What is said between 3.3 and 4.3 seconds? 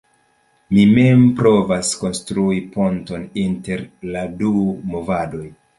inter la